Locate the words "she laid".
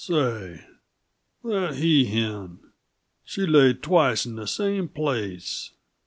3.23-3.83